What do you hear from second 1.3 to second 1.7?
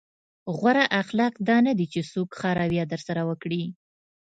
دا